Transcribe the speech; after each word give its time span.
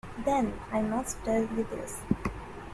Then 0.25 0.59
I 0.71 0.81
must 0.81 1.23
tell 1.23 1.41
you 1.43 1.63
this. 1.69 2.01